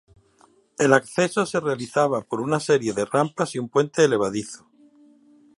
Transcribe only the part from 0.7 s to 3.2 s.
El acceso se realizaba por una serie de